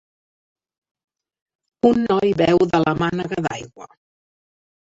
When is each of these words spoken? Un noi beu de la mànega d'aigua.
Un 1.91 2.01
noi 2.07 2.33
beu 2.41 2.65
de 2.73 2.83
la 2.87 2.97
mànega 3.05 3.45
d'aigua. 3.49 3.91